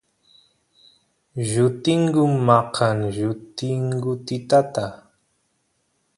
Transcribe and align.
llutingu 1.49 2.23
maqan 2.47 2.97
llutingutitata 3.15 4.85